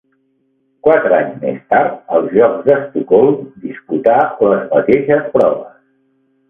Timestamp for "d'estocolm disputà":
2.71-4.19